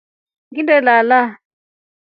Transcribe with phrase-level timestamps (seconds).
[0.49, 1.19] Nginnelala.